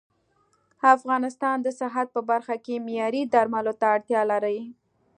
[0.95, 4.59] افغانستان د صحت په برخه کې معياري درملو ته اړتيا لري